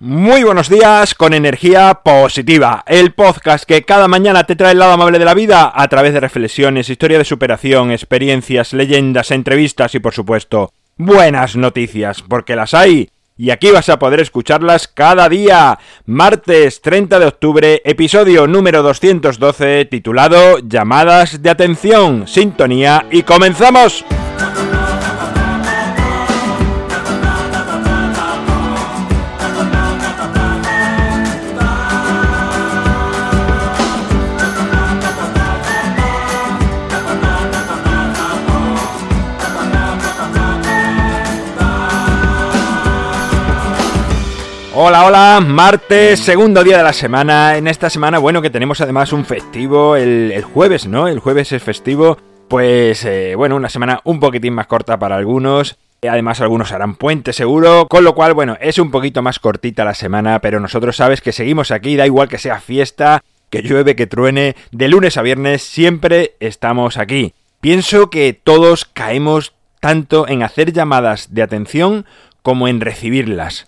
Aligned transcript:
Muy 0.00 0.44
buenos 0.44 0.68
días 0.68 1.16
con 1.16 1.34
energía 1.34 2.02
positiva, 2.04 2.84
el 2.86 3.14
podcast 3.14 3.64
que 3.64 3.82
cada 3.82 4.06
mañana 4.06 4.44
te 4.44 4.54
trae 4.54 4.70
el 4.70 4.78
lado 4.78 4.92
amable 4.92 5.18
de 5.18 5.24
la 5.24 5.34
vida 5.34 5.72
a 5.74 5.88
través 5.88 6.14
de 6.14 6.20
reflexiones, 6.20 6.88
historia 6.88 7.18
de 7.18 7.24
superación, 7.24 7.90
experiencias, 7.90 8.72
leyendas, 8.74 9.32
entrevistas 9.32 9.96
y 9.96 9.98
por 9.98 10.14
supuesto 10.14 10.72
buenas 10.98 11.56
noticias, 11.56 12.22
porque 12.22 12.54
las 12.54 12.74
hay 12.74 13.10
y 13.36 13.50
aquí 13.50 13.72
vas 13.72 13.88
a 13.88 13.98
poder 13.98 14.20
escucharlas 14.20 14.86
cada 14.86 15.28
día. 15.28 15.80
Martes 16.06 16.80
30 16.80 17.18
de 17.18 17.26
octubre, 17.26 17.82
episodio 17.84 18.46
número 18.46 18.84
212 18.84 19.84
titulado 19.86 20.60
Llamadas 20.60 21.42
de 21.42 21.50
atención, 21.50 22.28
sintonía 22.28 23.04
y 23.10 23.24
comenzamos. 23.24 24.04
Hola, 44.80 45.06
hola, 45.06 45.40
martes, 45.44 46.20
segundo 46.20 46.62
día 46.62 46.76
de 46.76 46.84
la 46.84 46.92
semana. 46.92 47.56
En 47.56 47.66
esta 47.66 47.90
semana, 47.90 48.20
bueno, 48.20 48.40
que 48.40 48.48
tenemos 48.48 48.80
además 48.80 49.12
un 49.12 49.24
festivo 49.24 49.96
el, 49.96 50.40
jueves, 50.44 50.86
¿no? 50.86 51.08
El 51.08 51.18
jueves 51.18 51.50
es 51.50 51.64
festivo. 51.64 52.16
Pues, 52.46 53.04
eh, 53.04 53.34
bueno, 53.34 53.56
una 53.56 53.70
semana 53.70 54.00
un 54.04 54.20
poquitín 54.20 54.54
más 54.54 54.68
corta 54.68 54.96
para 54.96 55.16
algunos. 55.16 55.78
Además, 56.08 56.40
algunos 56.40 56.70
harán 56.70 56.94
puente 56.94 57.32
seguro, 57.32 57.88
con 57.88 58.04
lo 58.04 58.14
cual, 58.14 58.34
bueno, 58.34 58.56
es 58.60 58.78
un 58.78 58.92
poquito 58.92 59.20
más 59.20 59.40
cortita 59.40 59.84
la 59.84 59.94
semana, 59.94 60.38
pero 60.38 60.60
nosotros 60.60 60.94
sabes 60.94 61.22
que 61.22 61.32
seguimos 61.32 61.72
aquí, 61.72 61.96
da 61.96 62.06
igual 62.06 62.28
que 62.28 62.38
sea 62.38 62.60
fiesta, 62.60 63.24
que 63.50 63.62
llueve, 63.62 63.96
que 63.96 64.06
truene, 64.06 64.54
de 64.70 64.86
lunes 64.86 65.16
a 65.16 65.22
viernes, 65.22 65.64
siempre 65.64 66.36
estamos 66.38 66.98
aquí. 66.98 67.34
Pienso 67.60 68.10
que 68.10 68.32
todos 68.32 68.84
caemos 68.84 69.54
tanto 69.80 70.28
en 70.28 70.44
hacer 70.44 70.72
llamadas 70.72 71.34
de 71.34 71.42
atención 71.42 72.06
como 72.42 72.68
en 72.68 72.80
recibirlas. 72.80 73.66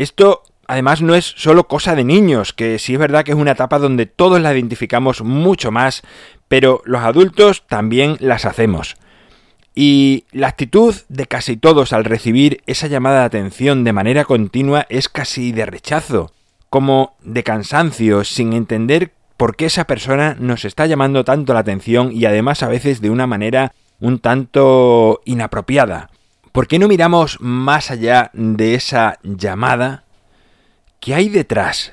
Esto 0.00 0.44
además 0.66 1.02
no 1.02 1.14
es 1.14 1.34
solo 1.36 1.64
cosa 1.64 1.94
de 1.94 2.04
niños, 2.04 2.54
que 2.54 2.78
sí 2.78 2.94
es 2.94 2.98
verdad 2.98 3.22
que 3.22 3.32
es 3.32 3.36
una 3.36 3.50
etapa 3.50 3.78
donde 3.78 4.06
todos 4.06 4.40
la 4.40 4.54
identificamos 4.54 5.20
mucho 5.22 5.70
más, 5.70 6.00
pero 6.48 6.80
los 6.86 7.02
adultos 7.02 7.66
también 7.66 8.16
las 8.18 8.46
hacemos. 8.46 8.96
Y 9.74 10.24
la 10.32 10.48
actitud 10.48 10.94
de 11.10 11.26
casi 11.26 11.58
todos 11.58 11.92
al 11.92 12.06
recibir 12.06 12.62
esa 12.64 12.86
llamada 12.86 13.20
de 13.20 13.26
atención 13.26 13.84
de 13.84 13.92
manera 13.92 14.24
continua 14.24 14.86
es 14.88 15.10
casi 15.10 15.52
de 15.52 15.66
rechazo, 15.66 16.32
como 16.70 17.14
de 17.22 17.42
cansancio, 17.42 18.24
sin 18.24 18.54
entender 18.54 19.12
por 19.36 19.54
qué 19.54 19.66
esa 19.66 19.84
persona 19.84 20.34
nos 20.40 20.64
está 20.64 20.86
llamando 20.86 21.26
tanto 21.26 21.52
la 21.52 21.60
atención 21.60 22.10
y 22.10 22.24
además 22.24 22.62
a 22.62 22.68
veces 22.68 23.02
de 23.02 23.10
una 23.10 23.26
manera 23.26 23.74
un 24.00 24.18
tanto 24.18 25.20
inapropiada. 25.26 26.08
¿Por 26.52 26.66
qué 26.66 26.80
no 26.80 26.88
miramos 26.88 27.36
más 27.40 27.92
allá 27.92 28.30
de 28.32 28.74
esa 28.74 29.20
llamada? 29.22 30.02
¿Qué 30.98 31.14
hay 31.14 31.28
detrás? 31.28 31.92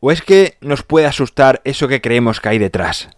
¿O 0.00 0.10
es 0.10 0.22
que 0.22 0.56
nos 0.62 0.82
puede 0.82 1.06
asustar 1.06 1.60
eso 1.64 1.86
que 1.86 2.00
creemos 2.00 2.40
que 2.40 2.48
hay 2.48 2.58
detrás? 2.58 3.10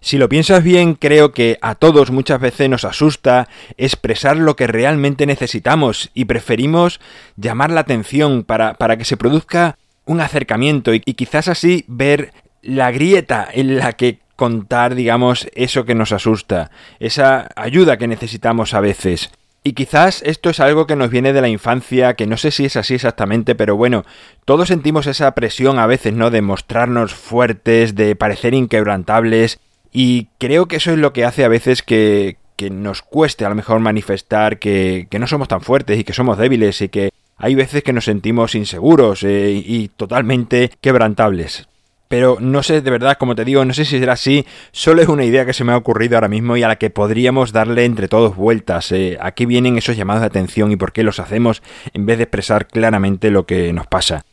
Si 0.00 0.18
lo 0.18 0.28
piensas 0.28 0.64
bien, 0.64 0.94
creo 0.94 1.30
que 1.30 1.58
a 1.60 1.76
todos 1.76 2.10
muchas 2.10 2.40
veces 2.40 2.68
nos 2.68 2.84
asusta 2.84 3.48
expresar 3.76 4.36
lo 4.38 4.56
que 4.56 4.66
realmente 4.66 5.24
necesitamos 5.24 6.10
y 6.14 6.24
preferimos 6.24 7.00
llamar 7.36 7.70
la 7.70 7.82
atención 7.82 8.42
para, 8.42 8.74
para 8.74 8.96
que 8.96 9.04
se 9.04 9.16
produzca 9.16 9.76
un 10.04 10.20
acercamiento 10.20 10.94
y, 10.94 11.02
y 11.04 11.14
quizás 11.14 11.46
así 11.46 11.84
ver 11.86 12.32
la 12.62 12.90
grieta 12.90 13.46
en 13.52 13.76
la 13.76 13.92
que 13.92 14.18
contar, 14.34 14.94
digamos, 14.94 15.48
eso 15.54 15.84
que 15.84 15.94
nos 15.94 16.12
asusta, 16.12 16.70
esa 16.98 17.48
ayuda 17.54 17.98
que 17.98 18.08
necesitamos 18.08 18.74
a 18.74 18.80
veces. 18.80 19.30
Y 19.62 19.74
quizás 19.74 20.22
esto 20.24 20.48
es 20.50 20.60
algo 20.60 20.86
que 20.86 20.96
nos 20.96 21.10
viene 21.10 21.34
de 21.34 21.42
la 21.42 21.48
infancia, 21.48 22.14
que 22.14 22.26
no 22.26 22.38
sé 22.38 22.50
si 22.50 22.64
es 22.64 22.76
así 22.76 22.94
exactamente, 22.94 23.54
pero 23.54 23.76
bueno, 23.76 24.04
todos 24.46 24.68
sentimos 24.68 25.06
esa 25.06 25.34
presión 25.34 25.78
a 25.78 25.86
veces, 25.86 26.14
¿no? 26.14 26.30
De 26.30 26.40
mostrarnos 26.40 27.14
fuertes, 27.14 27.94
de 27.94 28.16
parecer 28.16 28.54
inquebrantables, 28.54 29.60
y 29.92 30.28
creo 30.38 30.66
que 30.66 30.76
eso 30.76 30.92
es 30.92 30.98
lo 30.98 31.12
que 31.12 31.26
hace 31.26 31.44
a 31.44 31.48
veces 31.48 31.82
que, 31.82 32.38
que 32.56 32.70
nos 32.70 33.02
cueste 33.02 33.44
a 33.44 33.50
lo 33.50 33.54
mejor 33.54 33.80
manifestar 33.80 34.58
que, 34.58 35.08
que, 35.10 35.18
no 35.18 35.26
somos 35.26 35.48
tan 35.48 35.60
fuertes 35.60 35.98
y 35.98 36.04
que 36.04 36.12
somos 36.14 36.38
débiles 36.38 36.80
y 36.80 36.88
que 36.88 37.10
hay 37.36 37.54
veces 37.54 37.82
que 37.82 37.92
nos 37.92 38.04
sentimos 38.04 38.54
inseguros 38.54 39.22
eh, 39.24 39.50
y 39.52 39.88
totalmente 39.88 40.70
quebrantables 40.80 41.69
pero 42.10 42.38
no 42.40 42.64
sé 42.64 42.80
de 42.80 42.90
verdad, 42.90 43.16
como 43.18 43.36
te 43.36 43.44
digo, 43.44 43.64
no 43.64 43.72
sé 43.72 43.84
si 43.84 44.00
será 44.00 44.14
así, 44.14 44.44
solo 44.72 45.00
es 45.00 45.06
una 45.06 45.24
idea 45.24 45.46
que 45.46 45.52
se 45.52 45.62
me 45.62 45.70
ha 45.70 45.76
ocurrido 45.76 46.16
ahora 46.16 46.26
mismo 46.26 46.56
y 46.56 46.64
a 46.64 46.66
la 46.66 46.74
que 46.74 46.90
podríamos 46.90 47.52
darle 47.52 47.84
entre 47.84 48.08
todos 48.08 48.34
vueltas. 48.34 48.90
Eh, 48.90 49.16
aquí 49.20 49.46
vienen 49.46 49.78
esos 49.78 49.96
llamados 49.96 50.22
de 50.22 50.26
atención 50.26 50.72
y 50.72 50.76
por 50.76 50.90
qué 50.90 51.04
los 51.04 51.20
hacemos 51.20 51.62
en 51.94 52.06
vez 52.06 52.18
de 52.18 52.24
expresar 52.24 52.66
claramente 52.66 53.30
lo 53.30 53.46
que 53.46 53.72
nos 53.72 53.86
pasa. 53.86 54.24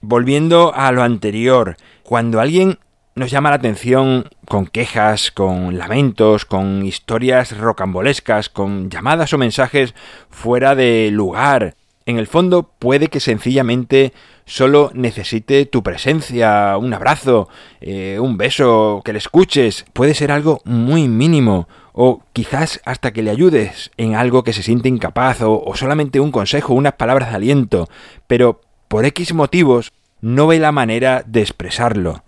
Volviendo 0.00 0.72
a 0.76 0.92
lo 0.92 1.02
anterior, 1.02 1.76
cuando 2.04 2.40
alguien 2.40 2.78
nos 3.16 3.32
llama 3.32 3.50
la 3.50 3.56
atención 3.56 4.26
con 4.46 4.68
quejas, 4.68 5.32
con 5.32 5.76
lamentos, 5.76 6.44
con 6.44 6.86
historias 6.86 7.58
rocambolescas, 7.58 8.48
con 8.48 8.90
llamadas 8.90 9.32
o 9.32 9.38
mensajes 9.38 9.92
fuera 10.30 10.76
de 10.76 11.10
lugar, 11.10 11.74
en 12.06 12.18
el 12.18 12.26
fondo 12.26 12.70
puede 12.78 13.08
que 13.08 13.20
sencillamente 13.20 14.12
solo 14.44 14.90
necesite 14.94 15.64
tu 15.66 15.82
presencia, 15.82 16.76
un 16.76 16.92
abrazo, 16.92 17.48
eh, 17.80 18.18
un 18.20 18.36
beso, 18.36 19.00
que 19.04 19.12
le 19.12 19.18
escuches. 19.18 19.86
Puede 19.92 20.14
ser 20.14 20.30
algo 20.30 20.60
muy 20.64 21.08
mínimo 21.08 21.66
o 21.92 22.22
quizás 22.32 22.80
hasta 22.84 23.12
que 23.12 23.22
le 23.22 23.30
ayudes 23.30 23.90
en 23.96 24.14
algo 24.14 24.42
que 24.44 24.52
se 24.52 24.62
siente 24.62 24.88
incapaz 24.88 25.40
o, 25.40 25.62
o 25.64 25.76
solamente 25.76 26.20
un 26.20 26.30
consejo, 26.30 26.74
unas 26.74 26.94
palabras 26.94 27.30
de 27.30 27.36
aliento, 27.36 27.88
pero 28.26 28.60
por 28.88 29.06
X 29.06 29.32
motivos 29.32 29.92
no 30.20 30.46
ve 30.46 30.58
la 30.58 30.72
manera 30.72 31.22
de 31.26 31.40
expresarlo. 31.40 32.22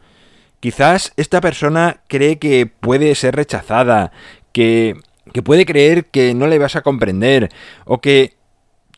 Quizás 0.60 1.12
esta 1.16 1.41
persona 1.41 2.00
cree 2.09 2.38
que 2.38 2.66
puede 2.66 3.15
ser 3.15 3.36
rechazada, 3.36 4.10
que, 4.53 4.97
que 5.32 5.42
puede 5.42 5.66
creer 5.66 6.06
que 6.06 6.32
no 6.32 6.47
le 6.47 6.59
vas 6.59 6.76
a 6.76 6.82
comprender 6.82 7.50
o 7.84 8.00
que 8.00 8.36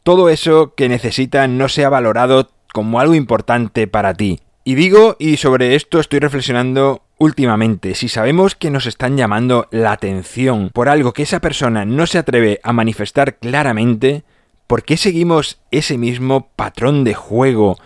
todo 0.08 0.30
eso 0.30 0.72
que 0.74 0.88
necesita 0.88 1.46
no 1.48 1.68
sea 1.68 1.90
valorado 1.90 2.48
como 2.72 2.98
algo 2.98 3.14
importante 3.14 3.86
para 3.86 4.14
ti. 4.14 4.40
Y 4.64 4.74
digo, 4.74 5.16
y 5.18 5.36
sobre 5.36 5.74
esto 5.74 6.00
estoy 6.00 6.18
reflexionando 6.18 7.02
últimamente, 7.18 7.94
si 7.94 8.08
sabemos 8.08 8.54
que 8.54 8.70
nos 8.70 8.86
están 8.86 9.18
llamando 9.18 9.68
la 9.70 9.92
atención 9.92 10.70
por 10.72 10.88
algo 10.88 11.12
que 11.12 11.24
esa 11.24 11.40
persona 11.40 11.84
no 11.84 12.06
se 12.06 12.16
atreve 12.16 12.58
a 12.62 12.72
manifestar 12.72 13.36
claramente, 13.36 14.22
¿por 14.66 14.82
qué 14.82 14.96
seguimos 14.96 15.60
ese 15.70 15.98
mismo 15.98 16.48
patrón 16.56 17.04
de 17.04 17.12
juego 17.12 17.76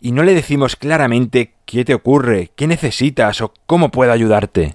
y 0.00 0.12
no 0.12 0.22
le 0.22 0.32
decimos 0.32 0.76
claramente 0.76 1.52
qué 1.66 1.84
te 1.84 1.92
ocurre, 1.92 2.52
qué 2.56 2.66
necesitas 2.66 3.42
o 3.42 3.52
cómo 3.66 3.90
puedo 3.90 4.12
ayudarte? 4.12 4.72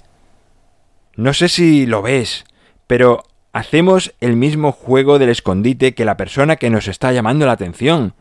No 1.16 1.34
sé 1.34 1.50
si 1.50 1.88
lo 1.88 2.04
ves, 2.04 2.46
pero 2.86 3.24
hacemos 3.54 4.14
el 4.20 4.36
mismo 4.36 4.72
juego 4.72 5.20
del 5.20 5.30
escondite 5.30 5.94
que 5.94 6.06
la 6.06 6.18
persona 6.18 6.56
que 6.56 6.70
nos 6.70 6.88
está 6.88 7.12
llamando 7.12 7.46
la 7.46 7.54
atención. 7.54 8.14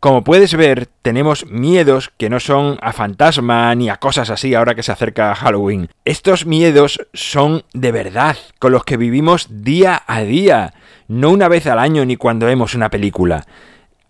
Como 0.00 0.22
puedes 0.22 0.54
ver, 0.54 0.86
tenemos 1.00 1.46
miedos 1.46 2.12
que 2.18 2.28
no 2.28 2.38
son 2.38 2.76
a 2.82 2.92
fantasma 2.92 3.74
ni 3.74 3.88
a 3.88 3.96
cosas 3.96 4.28
así 4.28 4.54
ahora 4.54 4.74
que 4.74 4.82
se 4.82 4.92
acerca 4.92 5.34
Halloween. 5.34 5.88
Estos 6.04 6.44
miedos 6.44 7.06
son 7.14 7.64
de 7.72 7.90
verdad, 7.90 8.36
con 8.58 8.72
los 8.72 8.84
que 8.84 8.98
vivimos 8.98 9.46
día 9.50 10.02
a 10.06 10.20
día, 10.20 10.74
no 11.08 11.30
una 11.30 11.48
vez 11.48 11.66
al 11.66 11.78
año 11.78 12.04
ni 12.04 12.16
cuando 12.16 12.46
vemos 12.46 12.74
una 12.74 12.90
película. 12.90 13.46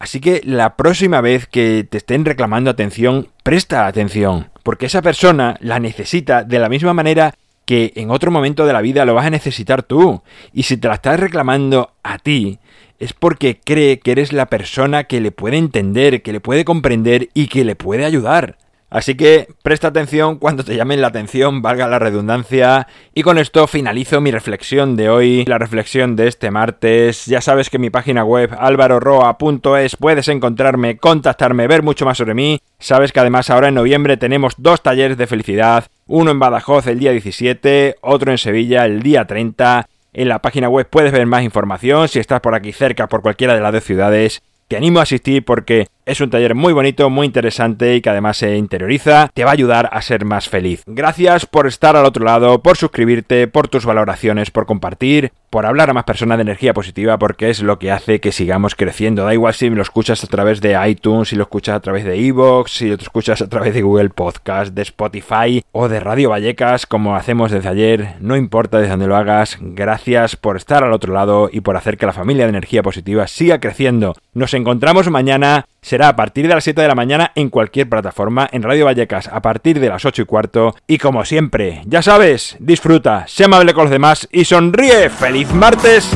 Así 0.00 0.20
que 0.20 0.40
la 0.44 0.74
próxima 0.76 1.20
vez 1.20 1.46
que 1.46 1.86
te 1.88 1.98
estén 1.98 2.24
reclamando 2.24 2.70
atención, 2.70 3.28
presta 3.44 3.86
atención, 3.86 4.50
porque 4.64 4.86
esa 4.86 5.00
persona 5.00 5.56
la 5.60 5.78
necesita 5.78 6.42
de 6.42 6.58
la 6.58 6.68
misma 6.68 6.92
manera 6.92 7.34
que 7.64 7.92
en 7.96 8.10
otro 8.10 8.30
momento 8.30 8.66
de 8.66 8.72
la 8.72 8.80
vida 8.80 9.04
lo 9.04 9.14
vas 9.14 9.26
a 9.26 9.30
necesitar 9.30 9.82
tú. 9.82 10.22
Y 10.52 10.64
si 10.64 10.76
te 10.76 10.88
la 10.88 10.94
estás 10.94 11.18
reclamando 11.18 11.92
a 12.02 12.18
ti, 12.18 12.58
es 12.98 13.12
porque 13.12 13.60
cree 13.62 13.98
que 13.98 14.12
eres 14.12 14.32
la 14.32 14.46
persona 14.46 15.04
que 15.04 15.20
le 15.20 15.32
puede 15.32 15.56
entender, 15.56 16.22
que 16.22 16.32
le 16.32 16.40
puede 16.40 16.64
comprender 16.64 17.28
y 17.34 17.48
que 17.48 17.64
le 17.64 17.76
puede 17.76 18.04
ayudar. 18.04 18.58
Así 18.94 19.16
que 19.16 19.48
presta 19.64 19.88
atención 19.88 20.38
cuando 20.38 20.62
te 20.62 20.76
llamen 20.76 21.00
la 21.00 21.08
atención, 21.08 21.62
valga 21.62 21.88
la 21.88 21.98
redundancia. 21.98 22.86
Y 23.12 23.22
con 23.22 23.38
esto 23.38 23.66
finalizo 23.66 24.20
mi 24.20 24.30
reflexión 24.30 24.94
de 24.94 25.10
hoy, 25.10 25.44
la 25.46 25.58
reflexión 25.58 26.14
de 26.14 26.28
este 26.28 26.52
martes. 26.52 27.26
Ya 27.26 27.40
sabes 27.40 27.70
que 27.70 27.78
en 27.78 27.80
mi 27.80 27.90
página 27.90 28.22
web 28.22 28.54
alvaroroa.es 28.56 29.96
puedes 29.96 30.28
encontrarme, 30.28 30.96
contactarme, 30.96 31.66
ver 31.66 31.82
mucho 31.82 32.04
más 32.04 32.18
sobre 32.18 32.34
mí. 32.34 32.60
Sabes 32.78 33.10
que 33.10 33.18
además 33.18 33.50
ahora 33.50 33.66
en 33.66 33.74
noviembre 33.74 34.16
tenemos 34.16 34.54
dos 34.58 34.80
talleres 34.80 35.18
de 35.18 35.26
felicidad, 35.26 35.86
uno 36.06 36.30
en 36.30 36.38
Badajoz 36.38 36.86
el 36.86 37.00
día 37.00 37.10
17, 37.10 37.96
otro 38.00 38.30
en 38.30 38.38
Sevilla 38.38 38.84
el 38.84 39.02
día 39.02 39.24
30. 39.24 39.88
En 40.12 40.28
la 40.28 40.38
página 40.38 40.68
web 40.68 40.86
puedes 40.88 41.10
ver 41.10 41.26
más 41.26 41.42
información 41.42 42.06
si 42.06 42.20
estás 42.20 42.38
por 42.38 42.54
aquí 42.54 42.70
cerca, 42.70 43.08
por 43.08 43.22
cualquiera 43.22 43.56
de 43.56 43.60
las 43.60 43.72
dos 43.72 43.82
ciudades. 43.82 44.40
Te 44.68 44.76
animo 44.76 45.00
a 45.00 45.02
asistir 45.02 45.44
porque 45.44 45.86
Es 46.06 46.20
un 46.20 46.28
taller 46.28 46.54
muy 46.54 46.74
bonito, 46.74 47.08
muy 47.08 47.24
interesante 47.24 47.96
y 47.96 48.02
que 48.02 48.10
además 48.10 48.36
se 48.36 48.58
interioriza, 48.58 49.30
te 49.32 49.42
va 49.42 49.50
a 49.50 49.54
ayudar 49.54 49.88
a 49.90 50.02
ser 50.02 50.26
más 50.26 50.50
feliz. 50.50 50.82
Gracias 50.86 51.46
por 51.46 51.66
estar 51.66 51.96
al 51.96 52.04
otro 52.04 52.26
lado, 52.26 52.62
por 52.62 52.76
suscribirte, 52.76 53.48
por 53.48 53.68
tus 53.68 53.86
valoraciones, 53.86 54.50
por 54.50 54.66
compartir, 54.66 55.32
por 55.54 55.66
hablar 55.66 55.88
a 55.88 55.92
más 55.92 56.02
personas 56.02 56.36
de 56.38 56.42
energía 56.42 56.74
positiva, 56.74 57.16
porque 57.16 57.48
es 57.48 57.62
lo 57.62 57.78
que 57.78 57.92
hace 57.92 58.18
que 58.18 58.32
sigamos 58.32 58.74
creciendo. 58.74 59.24
Da 59.24 59.34
igual 59.34 59.54
si 59.54 59.70
lo 59.70 59.82
escuchas 59.82 60.24
a 60.24 60.26
través 60.26 60.60
de 60.60 60.76
iTunes, 60.88 61.28
si 61.28 61.36
lo 61.36 61.44
escuchas 61.44 61.76
a 61.76 61.80
través 61.80 62.04
de 62.04 62.26
Evox, 62.26 62.72
si 62.72 62.88
lo 62.88 62.96
escuchas 62.96 63.40
a 63.40 63.48
través 63.48 63.72
de 63.72 63.82
Google 63.82 64.10
Podcast, 64.10 64.74
de 64.74 64.82
Spotify 64.82 65.64
o 65.70 65.88
de 65.88 66.00
Radio 66.00 66.30
Vallecas, 66.30 66.86
como 66.86 67.14
hacemos 67.14 67.52
desde 67.52 67.68
ayer, 67.68 68.16
no 68.18 68.34
importa 68.34 68.78
desde 68.78 68.90
dónde 68.90 69.06
lo 69.06 69.14
hagas, 69.14 69.58
gracias 69.60 70.34
por 70.34 70.56
estar 70.56 70.82
al 70.82 70.92
otro 70.92 71.14
lado 71.14 71.48
y 71.52 71.60
por 71.60 71.76
hacer 71.76 71.98
que 71.98 72.06
la 72.06 72.12
familia 72.12 72.46
de 72.46 72.50
energía 72.50 72.82
positiva 72.82 73.28
siga 73.28 73.60
creciendo. 73.60 74.16
Nos 74.32 74.54
encontramos 74.54 75.08
mañana 75.08 75.66
será 75.84 76.08
a 76.08 76.16
partir 76.16 76.48
de 76.48 76.54
las 76.54 76.64
7 76.64 76.80
de 76.80 76.88
la 76.88 76.94
mañana 76.94 77.30
en 77.34 77.50
cualquier 77.50 77.88
plataforma, 77.88 78.48
en 78.50 78.62
Radio 78.62 78.86
Vallecas 78.86 79.28
a 79.28 79.42
partir 79.42 79.78
de 79.78 79.90
las 79.90 80.04
8 80.04 80.22
y 80.22 80.24
cuarto. 80.24 80.74
Y 80.88 80.98
como 80.98 81.24
siempre, 81.24 81.82
ya 81.84 82.02
sabes, 82.02 82.56
disfruta, 82.58 83.26
sé 83.28 83.44
amable 83.44 83.74
con 83.74 83.84
los 83.84 83.92
demás 83.92 84.26
y 84.32 84.46
sonríe. 84.46 85.10
¡Feliz 85.44 85.54
martes! 85.54 86.08